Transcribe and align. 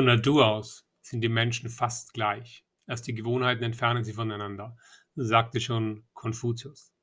Von 0.00 0.06
Natur 0.06 0.46
aus 0.46 0.88
sind 1.02 1.20
die 1.20 1.28
Menschen 1.28 1.68
fast 1.68 2.14
gleich. 2.14 2.64
Erst 2.86 3.06
die 3.06 3.12
Gewohnheiten 3.12 3.64
entfernen 3.64 4.02
sie 4.02 4.14
voneinander, 4.14 4.74
sagte 5.14 5.60
schon 5.60 6.06
Konfuzius. 6.14 6.94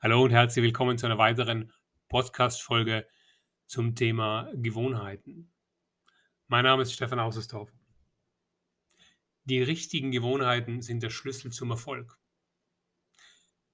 Hallo 0.00 0.24
und 0.24 0.32
herzlich 0.32 0.64
willkommen 0.64 0.98
zu 0.98 1.06
einer 1.06 1.16
weiteren 1.16 1.72
Podcast-Folge 2.08 3.06
zum 3.66 3.94
Thema 3.94 4.50
Gewohnheiten. 4.52 5.52
Mein 6.48 6.64
Name 6.64 6.82
ist 6.82 6.92
Stefan 6.92 7.20
Auserstorf. 7.20 7.70
Die 9.44 9.62
richtigen 9.62 10.10
Gewohnheiten 10.10 10.82
sind 10.82 11.04
der 11.04 11.10
Schlüssel 11.10 11.52
zum 11.52 11.70
Erfolg. 11.70 12.18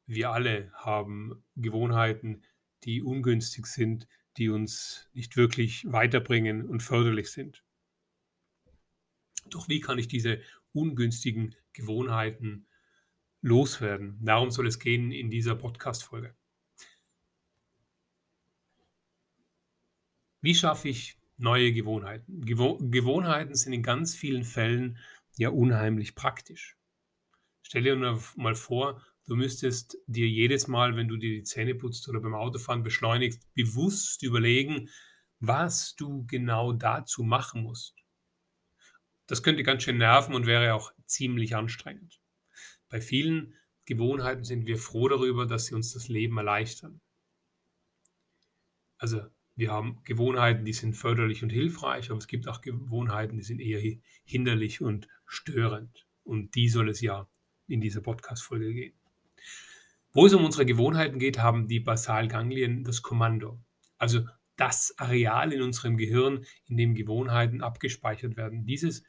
Wir 0.05 0.33
alle 0.33 0.71
haben 0.75 1.43
Gewohnheiten, 1.55 2.45
die 2.85 3.01
ungünstig 3.01 3.69
sind, 3.69 4.07
die 4.37 4.51
uns 4.51 5.09
nicht 5.15 5.39
wirklich 5.39 5.91
weiterbringen 5.91 6.69
und 6.69 6.83
förderlich 6.83 7.31
sind. 7.31 7.66
Doch 9.51 9.69
wie 9.69 9.81
kann 9.81 9.99
ich 9.99 10.09
diese 10.09 10.41
ungünstigen 10.73 11.55
Gewohnheiten 11.73 12.67
loswerden? 13.43 14.19
Darum 14.23 14.51
soll 14.51 14.67
es 14.67 14.79
gehen 14.79 15.13
in 15.13 15.31
dieser 15.31 15.55
Podcast-Folge. 15.55 16.35
Wie 20.41 20.55
schaffe 20.55 20.89
ich 20.89 21.19
neue 21.39 21.73
Gewohnheiten? 21.73 22.45
Gewo 22.45 22.79
Gewohnheiten 22.79 23.55
sind 23.55 23.73
in 23.73 23.83
ganz 23.83 24.15
vielen 24.15 24.45
Fällen 24.45 24.99
ja 25.37 25.49
unheimlich 25.49 26.15
praktisch. 26.15 26.77
Stell 27.63 27.83
dir 27.83 27.97
mal 28.37 28.55
vor, 28.55 29.03
du 29.27 29.35
müsstest 29.35 29.99
dir 30.07 30.29
jedes 30.29 30.69
Mal, 30.69 30.95
wenn 30.97 31.09
du 31.09 31.17
dir 31.17 31.31
die 31.31 31.43
Zähne 31.43 31.75
putzt 31.75 32.09
oder 32.09 32.21
beim 32.21 32.35
Autofahren 32.35 32.85
beschleunigst, 32.85 33.43
bewusst 33.55 34.23
überlegen, 34.23 34.89
was 35.41 35.97
du 35.97 36.25
genau 36.27 36.73
dazu 36.73 37.25
machen 37.25 37.65
musst. 37.65 37.96
Das 39.27 39.43
könnte 39.43 39.63
ganz 39.63 39.83
schön 39.83 39.99
nerven 39.99 40.35
und 40.35 40.47
wäre 40.47 40.75
auch 40.75 40.93
ziemlich 41.05 41.57
anstrengend. 41.57 42.21
Bei 42.89 43.01
vielen 43.01 43.55
Gewohnheiten 43.85 44.45
sind 44.45 44.67
wir 44.67 44.79
froh 44.79 45.09
darüber, 45.09 45.47
dass 45.47 45.67
sie 45.67 45.75
uns 45.75 45.93
das 45.93 46.09
Leben 46.09 46.37
erleichtern. 46.37 47.01
Also 48.99 49.23
wir 49.55 49.71
haben 49.71 50.03
Gewohnheiten, 50.05 50.65
die 50.65 50.73
sind 50.73 50.95
förderlich 50.95 51.43
und 51.43 51.51
hilfreich, 51.51 52.11
aber 52.11 52.19
es 52.19 52.27
gibt 52.27 52.47
auch 52.49 52.61
Gewohnheiten, 52.61 53.37
die 53.37 53.43
sind 53.43 53.61
eher 53.61 53.81
hinderlich 54.25 54.81
und 54.81 55.09
störend. 55.25 56.07
Und 56.25 56.55
die 56.55 56.69
soll 56.69 56.89
es 56.89 57.01
ja 57.01 57.29
in 57.67 57.81
dieser 57.81 58.01
Podcast-Folge 58.01 58.73
gehen. 58.73 58.95
Wo 60.13 60.27
es 60.27 60.35
um 60.35 60.45
unsere 60.45 60.67
Gewohnheiten 60.67 61.19
geht, 61.19 61.39
haben 61.39 61.69
die 61.69 61.81
Basalganglien 61.81 62.85
das 62.85 63.03
Kommando. 63.03 63.61
Also 63.99 64.27
das 64.57 64.95
Areal 64.99 65.53
in 65.53 65.63
unserem 65.63 65.97
Gehirn, 65.97 66.45
in 66.67 66.77
dem 66.77 66.95
Gewohnheiten 66.95 67.63
abgespeichert 67.63 68.37
werden. 68.37 68.65
Dieses 68.65 69.03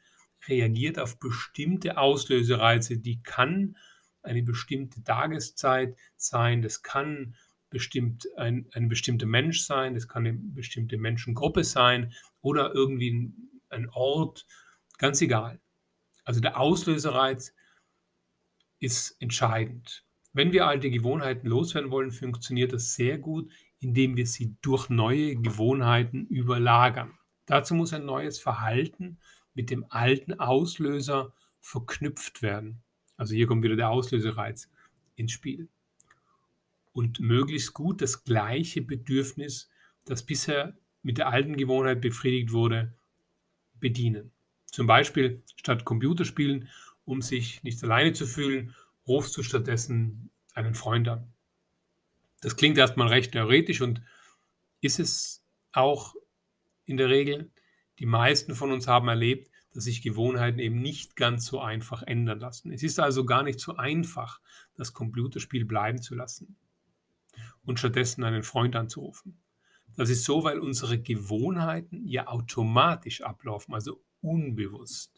reagiert 0.46 0.98
auf 0.98 1.18
bestimmte 1.18 1.98
Auslösereize, 1.98 2.98
die 2.98 3.22
kann 3.22 3.76
eine 4.22 4.42
bestimmte 4.42 5.02
Tageszeit 5.02 5.96
sein, 6.16 6.62
das 6.62 6.82
kann 6.82 7.34
bestimmt 7.70 8.28
ein, 8.36 8.68
ein 8.72 8.88
bestimmter 8.88 9.26
Mensch 9.26 9.62
sein, 9.62 9.94
das 9.94 10.08
kann 10.08 10.26
eine 10.26 10.38
bestimmte 10.38 10.96
Menschengruppe 10.96 11.64
sein 11.64 12.14
oder 12.40 12.74
irgendwie 12.74 13.10
ein, 13.10 13.50
ein 13.68 13.88
Ort, 13.90 14.46
ganz 14.98 15.20
egal. 15.20 15.60
Also 16.24 16.40
der 16.40 16.58
Auslösereiz 16.58 17.54
ist 18.80 19.20
entscheidend. 19.20 20.04
Wenn 20.32 20.52
wir 20.52 20.66
alte 20.66 20.90
Gewohnheiten 20.90 21.48
loswerden 21.48 21.90
wollen, 21.90 22.10
funktioniert 22.10 22.72
das 22.72 22.94
sehr 22.94 23.18
gut, 23.18 23.50
indem 23.80 24.16
wir 24.16 24.26
sie 24.26 24.56
durch 24.62 24.88
neue 24.88 25.36
Gewohnheiten 25.36 26.26
überlagern. 26.26 27.18
Dazu 27.46 27.74
muss 27.74 27.92
ein 27.92 28.04
neues 28.04 28.38
Verhalten 28.38 29.18
mit 29.54 29.70
dem 29.70 29.86
alten 29.88 30.38
Auslöser 30.38 31.32
verknüpft 31.60 32.42
werden. 32.42 32.82
Also 33.16 33.34
hier 33.34 33.46
kommt 33.46 33.62
wieder 33.62 33.76
der 33.76 33.90
Auslösereiz 33.90 34.70
ins 35.16 35.32
Spiel. 35.32 35.68
Und 36.92 37.20
möglichst 37.20 37.74
gut 37.74 38.02
das 38.02 38.24
gleiche 38.24 38.82
Bedürfnis, 38.82 39.70
das 40.04 40.24
bisher 40.24 40.76
mit 41.02 41.18
der 41.18 41.28
alten 41.28 41.56
Gewohnheit 41.56 42.00
befriedigt 42.00 42.52
wurde, 42.52 42.94
bedienen. 43.80 44.32
Zum 44.66 44.86
Beispiel 44.86 45.42
statt 45.56 45.84
Computerspielen, 45.84 46.68
um 47.04 47.22
sich 47.22 47.62
nicht 47.62 47.82
alleine 47.82 48.12
zu 48.12 48.26
fühlen, 48.26 48.74
rufst 49.08 49.36
du 49.36 49.42
stattdessen 49.42 50.30
einen 50.54 50.74
Freund 50.74 51.08
an. 51.08 51.32
Das 52.40 52.56
klingt 52.56 52.78
erstmal 52.78 53.08
recht 53.08 53.32
theoretisch 53.32 53.80
und 53.80 54.02
ist 54.80 55.00
es 55.00 55.44
auch 55.72 56.14
in 56.84 56.96
der 56.96 57.08
Regel. 57.08 57.50
Die 57.98 58.06
meisten 58.06 58.54
von 58.54 58.70
uns 58.70 58.86
haben 58.86 59.08
erlebt, 59.08 59.50
dass 59.72 59.84
sich 59.84 60.02
Gewohnheiten 60.02 60.58
eben 60.58 60.80
nicht 60.80 61.16
ganz 61.16 61.46
so 61.46 61.60
einfach 61.60 62.02
ändern 62.02 62.40
lassen. 62.40 62.72
Es 62.72 62.82
ist 62.82 63.00
also 63.00 63.24
gar 63.24 63.42
nicht 63.42 63.60
so 63.60 63.76
einfach, 63.76 64.40
das 64.74 64.92
Computerspiel 64.92 65.64
bleiben 65.64 66.00
zu 66.00 66.14
lassen 66.14 66.56
und 67.64 67.78
stattdessen 67.78 68.24
einen 68.24 68.42
Freund 68.42 68.76
anzurufen. 68.76 69.40
Das 69.96 70.10
ist 70.10 70.24
so, 70.24 70.44
weil 70.44 70.60
unsere 70.60 70.98
Gewohnheiten 71.00 72.06
ja 72.06 72.28
automatisch 72.28 73.20
ablaufen, 73.20 73.74
also 73.74 74.00
unbewusst. 74.20 75.17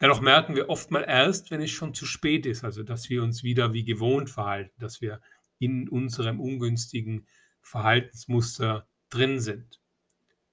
Dennoch 0.00 0.20
merken 0.20 0.56
wir 0.56 0.70
oft 0.70 0.90
mal 0.90 1.04
erst, 1.06 1.50
wenn 1.50 1.60
es 1.60 1.70
schon 1.70 1.92
zu 1.92 2.06
spät 2.06 2.46
ist, 2.46 2.64
also 2.64 2.82
dass 2.82 3.10
wir 3.10 3.22
uns 3.22 3.42
wieder 3.42 3.74
wie 3.74 3.84
gewohnt 3.84 4.30
verhalten, 4.30 4.72
dass 4.78 5.00
wir 5.00 5.20
in 5.58 5.88
unserem 5.88 6.40
ungünstigen 6.40 7.26
Verhaltensmuster 7.60 8.88
drin 9.10 9.40
sind. 9.40 9.80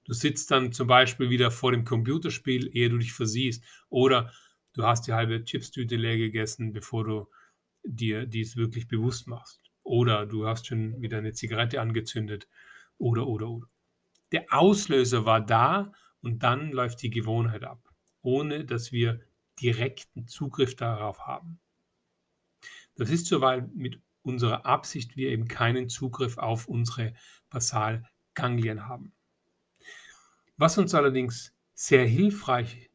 Du 0.04 0.12
sitzt 0.12 0.50
dann 0.50 0.72
zum 0.72 0.86
Beispiel 0.86 1.30
wieder 1.30 1.50
vor 1.50 1.72
dem 1.72 1.84
Computerspiel, 1.84 2.74
ehe 2.74 2.88
du 2.90 2.98
dich 2.98 3.12
versiehst. 3.12 3.62
Oder 3.88 4.32
du 4.72 4.84
hast 4.84 5.06
die 5.06 5.12
halbe 5.12 5.44
Chipstüte 5.44 5.96
leer 5.96 6.16
gegessen, 6.16 6.72
bevor 6.72 7.04
du 7.04 7.28
dir 7.84 8.26
dies 8.26 8.56
wirklich 8.56 8.88
bewusst 8.88 9.26
machst. 9.26 9.60
Oder 9.82 10.26
du 10.26 10.46
hast 10.46 10.66
schon 10.66 11.00
wieder 11.00 11.18
eine 11.18 11.32
Zigarette 11.32 11.80
angezündet. 11.80 12.48
Oder, 12.96 13.26
oder, 13.26 13.48
oder. 13.48 13.66
Der 14.32 14.46
Auslöser 14.50 15.24
war 15.24 15.40
da 15.40 15.92
und 16.20 16.42
dann 16.42 16.72
läuft 16.72 17.02
die 17.02 17.10
Gewohnheit 17.10 17.64
ab, 17.64 17.82
ohne 18.22 18.64
dass 18.64 18.92
wir 18.92 19.20
direkten 19.60 20.26
Zugriff 20.26 20.76
darauf 20.76 21.20
haben. 21.26 21.60
Das 22.96 23.10
ist 23.10 23.26
so, 23.26 23.40
weil 23.40 23.62
mit 23.74 24.00
unserer 24.22 24.66
Absicht 24.66 25.16
wir 25.16 25.30
eben 25.30 25.48
keinen 25.48 25.88
Zugriff 25.88 26.38
auf 26.38 26.68
unsere 26.68 27.14
Basalganglien 27.50 28.86
haben. 28.86 29.12
Was 30.56 30.76
uns 30.78 30.94
allerdings 30.94 31.54
sehr 31.74 32.06
hilfreich 32.06 32.90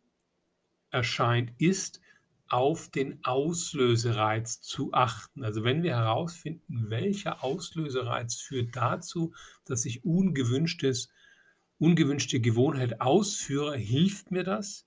erscheint, 0.90 1.54
ist, 1.60 2.02
auf 2.50 2.90
den 2.90 3.24
Auslösereiz 3.24 4.62
zu 4.62 4.94
achten. 4.94 5.44
Also 5.44 5.64
wenn 5.64 5.82
wir 5.82 5.96
herausfinden, 5.96 6.90
welcher 6.90 7.44
Auslösereiz 7.44 8.36
führt 8.36 8.76
dazu, 8.76 9.34
dass 9.66 9.86
ich 9.86 10.06
ungewünschtes, 10.06 11.10
ungewünschte 11.80 12.42
Gewohnheit 12.42 13.02
ausführe, 13.02 13.76
hilft 13.76 14.30
mir 14.30 14.44
das, 14.44 14.86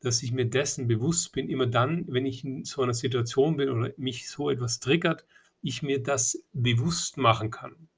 dass 0.00 0.22
ich 0.22 0.32
mir 0.32 0.48
dessen 0.48 0.86
bewusst 0.86 1.32
bin, 1.32 1.48
immer 1.48 1.66
dann, 1.66 2.04
wenn 2.08 2.26
ich 2.26 2.44
in 2.44 2.64
so 2.64 2.82
einer 2.82 2.94
Situation 2.94 3.56
bin 3.56 3.68
oder 3.68 3.92
mich 3.96 4.28
so 4.28 4.50
etwas 4.50 4.78
triggert, 4.78 5.24
ich 5.60 5.82
mir 5.82 6.02
das 6.02 6.44
bewusst 6.52 7.16
machen 7.16 7.50
kann. 7.50 7.88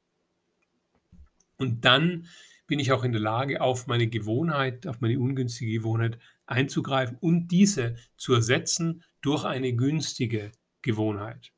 Und 1.57 1.85
dann 1.85 2.27
bin 2.67 2.79
ich 2.79 2.93
auch 2.93 3.05
in 3.05 3.13
der 3.13 3.21
Lage, 3.21 3.61
auf 3.61 3.87
meine 3.87 4.07
Gewohnheit, 4.07 4.87
auf 4.87 5.01
meine 5.01 5.19
ungünstige 5.19 5.73
Gewohnheit 5.73 6.19
einzugreifen 6.47 7.17
und 7.21 7.49
diese 7.49 7.97
zu 8.17 8.33
ersetzen 8.33 9.03
durch 9.21 9.45
eine 9.45 9.75
günstige 9.75 10.53
Gewohnheit. 10.81 11.53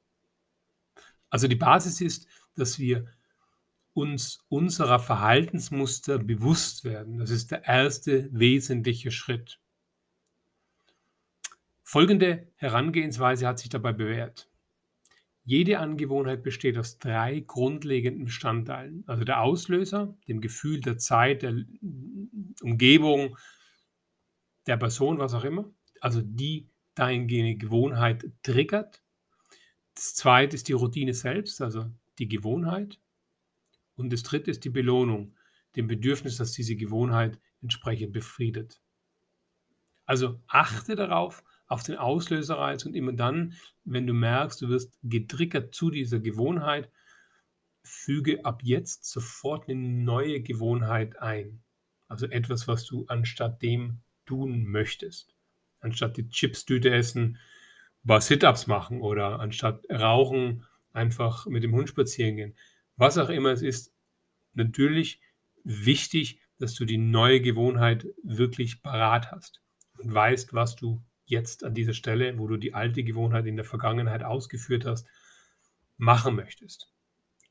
Also 1.31 1.49
die 1.49 1.57
Basis 1.57 2.01
ist, 2.01 2.27
dass 2.57 2.79
wir 2.79 3.07
uns 3.95 4.45
unserer 4.49 4.99
Verhaltensmuster 4.99 6.19
bewusst 6.19 6.85
werden. 6.85 7.19
Das 7.19 7.31
ist 7.31 7.51
der 7.51 7.65
erste 7.65 8.29
wesentliche 8.33 9.11
Schritt. 9.11 9.61
Folgende 11.93 12.51
Herangehensweise 12.57 13.47
hat 13.47 13.59
sich 13.59 13.69
dabei 13.69 13.93
bewährt. 13.93 14.49
Jede 15.45 15.79
Angewohnheit 15.79 16.43
besteht 16.43 16.79
aus 16.79 16.99
drei 16.99 17.41
grundlegenden 17.41 18.25
Bestandteilen. 18.25 19.05
Also 19.07 19.25
der 19.25 19.43
Auslöser, 19.43 20.17
dem 20.27 20.41
Gefühl 20.41 20.81
der 20.81 20.97
Zeit, 20.97 21.43
der 21.43 21.55
Umgebung, 22.63 23.37
der 24.67 24.79
Person, 24.79 25.19
was 25.19 25.35
auch 25.35 25.45
immer. 25.45 25.71
Also 26.01 26.23
die 26.25 26.71
deine 26.95 27.57
Gewohnheit 27.57 28.25
triggert. 28.43 29.03
Das 29.95 30.15
zweite 30.15 30.57
ist 30.57 30.69
die 30.69 30.73
Routine 30.73 31.13
selbst, 31.13 31.61
also 31.61 31.91
die 32.19 32.27
Gewohnheit. 32.27 33.01
Und 33.97 34.15
das 34.15 34.23
dritte 34.23 34.51
ist 34.51 34.65
die 34.65 34.71
Belohnung, 34.71 35.37
dem 35.77 35.89
Bedürfnis, 35.89 36.39
dass 36.39 36.53
diese 36.53 36.75
Gewohnheit 36.75 37.39
entsprechend 37.61 38.15
befriedet. 38.15 38.81
Also 40.07 40.41
achte 40.47 40.97
darauf, 40.97 41.45
auf 41.73 41.83
den 41.83 41.97
Auslöserreiz 41.97 42.85
und 42.85 42.95
immer 42.95 43.13
dann, 43.13 43.55
wenn 43.85 44.07
du 44.07 44.13
merkst, 44.13 44.61
du 44.61 44.69
wirst 44.69 44.99
getriggert 45.03 45.75
zu 45.75 45.91
dieser 45.91 46.21
Gewohnheit, 46.21 46.91
füge 47.83 48.45
ab 48.45 48.61
jetzt 48.63 49.07
sofort 49.07 49.69
eine 49.69 49.81
neue 49.81 50.43
Gewohnheit 50.43 51.19
ein. 51.21 51.63
Also 52.09 52.27
etwas, 52.27 52.69
was 52.69 52.85
du 52.85 53.07
anstatt 53.09 53.63
dem 53.63 54.01
tun 54.27 54.65
möchtest. 54.65 55.35
Anstatt 55.81 56.19
die 56.19 56.29
Chipstüte 56.29 56.91
essen, 56.91 57.39
paar 58.07 58.21
Sit-Ups 58.21 58.67
machen 58.67 59.01
oder 59.01 59.41
anstatt 59.41 59.83
rauchen, 59.91 60.67
einfach 60.93 61.47
mit 61.47 61.63
dem 61.63 61.73
Hund 61.73 61.89
spazieren 61.89 62.37
gehen. 62.37 62.55
Was 62.97 63.17
auch 63.17 63.31
immer 63.31 63.51
es 63.51 63.63
ist, 63.63 63.95
natürlich 64.53 65.21
wichtig, 65.65 66.41
dass 66.59 66.75
du 66.75 66.85
die 66.85 66.99
neue 66.99 67.41
Gewohnheit 67.41 68.07
wirklich 68.23 68.83
parat 68.83 69.31
hast 69.31 69.63
und 69.97 70.13
weißt, 70.13 70.53
was 70.53 70.77
du 70.77 71.03
jetzt 71.33 71.65
an 71.65 71.75
dieser 71.75 71.95
Stelle, 71.95 72.39
wo 72.39 72.47
du 72.47 72.57
die 72.57 72.75
alte 72.75 73.03
Gewohnheit 73.03 73.47
in 73.47 73.57
der 73.57 73.65
Vergangenheit 73.65 74.23
ausgeführt 74.23 74.85
hast, 74.85 75.09
machen 75.97 76.37
möchtest. 76.37 76.93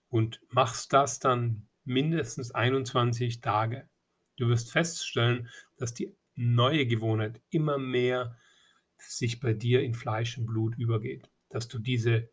Und 0.08 0.40
machst 0.50 0.94
das 0.94 1.20
dann 1.20 1.68
mindestens 1.84 2.52
21 2.52 3.42
Tage. 3.42 3.90
Du 4.38 4.48
wirst 4.48 4.72
feststellen, 4.72 5.50
dass 5.78 5.94
die 5.94 6.16
neue 6.36 6.86
Gewohnheit 6.86 7.42
immer 7.50 7.78
mehr 7.78 8.38
sich 8.98 9.40
bei 9.40 9.54
dir 9.54 9.82
in 9.82 9.94
Fleisch 9.94 10.38
und 10.38 10.46
Blut 10.46 10.78
übergeht, 10.78 11.30
dass 11.50 11.68
du 11.68 11.80
diese 11.80 12.30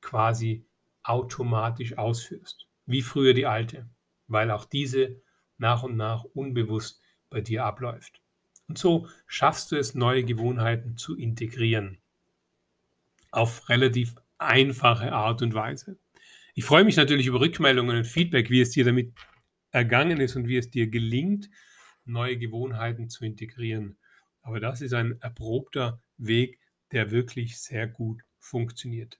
quasi 0.00 0.66
automatisch 1.02 1.96
ausführst, 1.96 2.66
wie 2.86 3.02
früher 3.02 3.34
die 3.34 3.46
alte, 3.46 3.88
weil 4.26 4.50
auch 4.50 4.64
diese 4.64 5.22
nach 5.58 5.84
und 5.84 5.96
nach 5.96 6.24
unbewusst 6.24 7.00
bei 7.30 7.40
dir 7.40 7.64
abläuft. 7.64 8.20
Und 8.68 8.78
so 8.78 9.08
schaffst 9.26 9.70
du 9.70 9.76
es, 9.76 9.94
neue 9.94 10.24
Gewohnheiten 10.24 10.96
zu 10.96 11.16
integrieren. 11.16 11.98
Auf 13.30 13.68
relativ 13.68 14.14
einfache 14.38 15.12
Art 15.12 15.42
und 15.42 15.54
Weise. 15.54 15.98
Ich 16.54 16.64
freue 16.64 16.84
mich 16.84 16.96
natürlich 16.96 17.26
über 17.26 17.40
Rückmeldungen 17.40 17.96
und 17.96 18.06
Feedback, 18.06 18.50
wie 18.50 18.60
es 18.60 18.70
dir 18.70 18.84
damit 18.84 19.12
ergangen 19.70 20.20
ist 20.20 20.36
und 20.36 20.48
wie 20.48 20.56
es 20.56 20.70
dir 20.70 20.88
gelingt, 20.88 21.50
neue 22.04 22.38
Gewohnheiten 22.38 23.10
zu 23.10 23.24
integrieren. 23.24 23.98
Aber 24.42 24.60
das 24.60 24.80
ist 24.80 24.94
ein 24.94 25.20
erprobter 25.20 26.00
Weg, 26.16 26.58
der 26.92 27.10
wirklich 27.10 27.58
sehr 27.58 27.86
gut 27.86 28.22
funktioniert. 28.38 29.18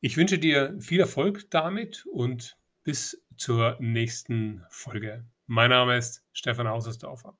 Ich 0.00 0.16
wünsche 0.16 0.38
dir 0.38 0.76
viel 0.80 1.00
Erfolg 1.00 1.50
damit 1.50 2.06
und 2.06 2.56
bis 2.84 3.22
zur 3.36 3.76
nächsten 3.80 4.64
Folge. 4.70 5.26
Mein 5.52 5.70
Name 5.70 5.96
ist 5.96 6.24
Stefan 6.32 6.68
Hausersdorfer. 6.68 7.36